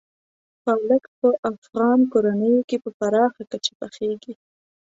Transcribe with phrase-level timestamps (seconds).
[0.63, 4.33] پالک په افغان کورنیو کې په پراخه کچه پخېږي.